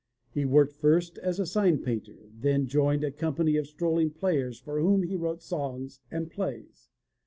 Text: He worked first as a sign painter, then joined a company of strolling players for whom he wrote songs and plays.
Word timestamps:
He 0.31 0.45
worked 0.45 0.73
first 0.73 1.19
as 1.19 1.39
a 1.39 1.45
sign 1.45 1.77
painter, 1.77 2.31
then 2.35 2.65
joined 2.65 3.03
a 3.03 3.11
company 3.11 3.55
of 3.55 3.67
strolling 3.67 4.09
players 4.09 4.59
for 4.59 4.79
whom 4.81 5.03
he 5.03 5.15
wrote 5.15 5.43
songs 5.43 5.99
and 6.09 6.31
plays. 6.31 6.89